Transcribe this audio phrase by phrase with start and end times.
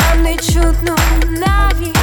[0.00, 0.96] Нам не чутно
[1.30, 1.95] навіть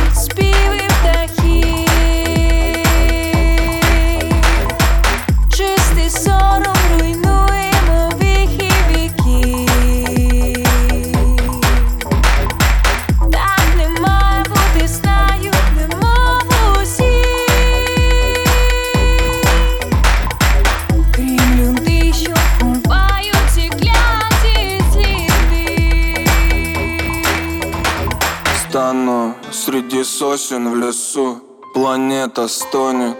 [28.73, 31.37] Стану среди сосен в лесу.
[31.75, 33.15] Планета стонет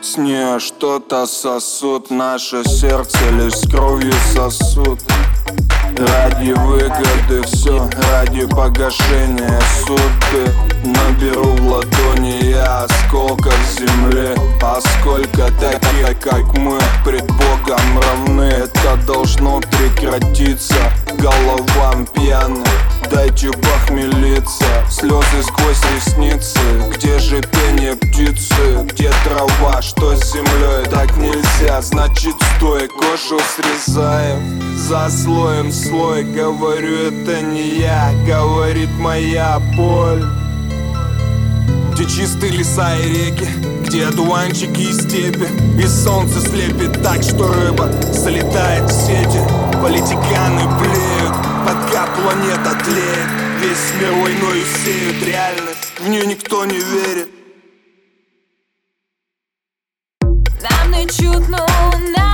[0.00, 2.10] С нее что-то сосут.
[2.10, 4.98] Наше сердце лишь кровью сосуд
[5.94, 10.50] Ради выгоды все Ради погашения суды
[10.82, 14.34] Наберу в ладони я осколков земли.
[14.62, 18.44] А сколько таких, как мы Пред Богом равны?
[18.44, 20.76] Это должно прекратиться.
[21.18, 22.64] Головам пьяным
[23.10, 26.58] Дайте похмелиться Слезы сквозь ресницы
[26.92, 28.82] Где же пение птицы?
[28.82, 29.80] Где трава?
[29.80, 30.86] Что с землей?
[30.90, 32.88] Так нельзя, значит стой.
[32.88, 36.24] Кожу срезаем За слоем слой.
[36.24, 40.24] Говорю, это не я Говорит моя боль.
[41.92, 43.46] Где чистые леса и реки
[43.86, 45.46] Где одуванчики и степи.
[45.80, 49.40] И солнце слепит так, что рыба Залетает в сети.
[49.80, 53.28] Политиканы блеют Пока планета тлеет
[53.60, 57.28] Весь мир войною сеют Реальность, в нее никто не верит.
[60.62, 61.58] Нам не чутно
[61.92, 62.27] навіть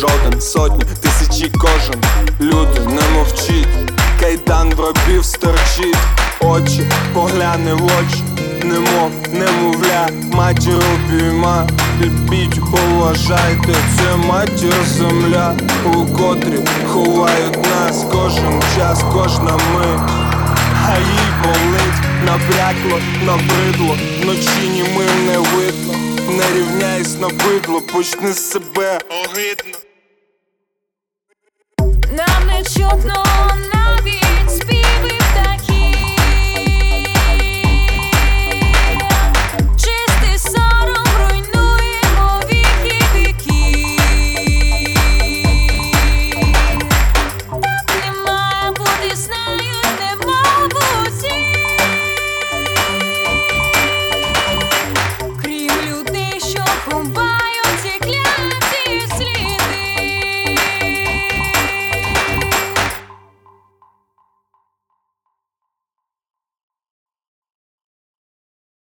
[0.00, 2.02] жоден, сотні, тисячі кожен.
[2.40, 3.68] Люди, не мовчіть,
[4.20, 5.96] кайдан в робів сторчить
[6.40, 6.82] Очі,
[7.14, 8.22] погляне в очі,
[8.64, 11.68] немов, немовля Матір обійма,
[12.00, 16.58] любіть, поважайте Це матір земля, у котрі
[16.88, 20.10] ховають нас Кожен час, кожна мить
[20.88, 25.94] а їй болить, набрякло, набридло, вночі німим не видно,
[26.28, 29.00] не рівняйсь на бидло, почни з себе.
[29.10, 29.85] Огидно.
[32.56, 33.75] Нам не чутно